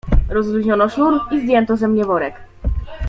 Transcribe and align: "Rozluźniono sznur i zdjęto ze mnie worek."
"Rozluźniono 0.29 0.89
sznur 0.89 1.19
i 1.31 1.39
zdjęto 1.41 1.77
ze 1.77 1.87
mnie 1.87 2.05
worek." 2.05 2.33